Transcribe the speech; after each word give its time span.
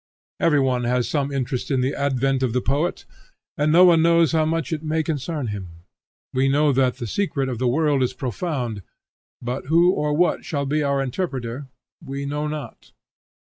Every 0.39 0.59
one 0.59 0.85
has 0.85 1.07
some 1.07 1.31
interest 1.31 1.69
in 1.69 1.81
the 1.81 1.93
advent 1.93 2.41
of 2.41 2.53
the 2.53 2.59
poet, 2.61 3.05
and 3.55 3.71
no 3.71 3.85
one 3.85 4.01
knows 4.01 4.31
how 4.31 4.45
much 4.45 4.73
it 4.73 4.81
may 4.81 5.03
concern 5.03 5.49
him. 5.53 5.83
We 6.33 6.49
know 6.49 6.71
that 6.73 6.95
the 6.95 7.05
secret 7.05 7.47
of 7.47 7.59
the 7.59 7.67
world 7.67 8.01
is 8.01 8.13
profound, 8.15 8.81
but 9.43 9.67
who 9.67 9.91
or 9.91 10.11
what 10.13 10.43
shall 10.43 10.65
be 10.65 10.81
our 10.81 11.03
interpreter, 11.03 11.67
we 12.03 12.25
know 12.25 12.47
not. 12.47 12.93